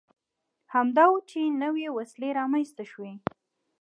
[0.73, 3.13] همدا و چې نوې وسیلې رامنځته شوې.